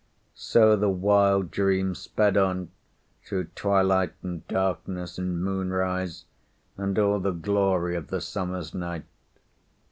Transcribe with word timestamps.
So 0.33 0.75
the 0.75 0.89
wild 0.89 1.51
dream 1.51 1.93
sped 1.93 2.35
on 2.35 2.71
through 3.23 3.49
twilight 3.53 4.13
and 4.23 4.47
darkness 4.47 5.19
and 5.19 5.39
moonrise, 5.43 6.25
and 6.75 6.97
all 6.97 7.19
the 7.19 7.29
glory 7.29 7.95
of 7.95 8.07
the 8.07 8.19
summer's 8.19 8.73
night. 8.73 9.05